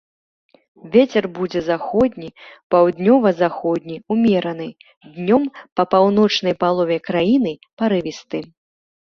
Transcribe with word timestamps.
Вецер 0.93 1.25
будзе 1.37 1.59
заходні, 1.67 2.29
паўднёва-заходні, 2.75 3.97
умераны, 4.17 4.67
днём 5.19 5.43
па 5.77 5.83
паўночнай 5.93 6.55
палове 6.65 6.97
краіны 7.11 7.53
парывісты. 7.85 8.39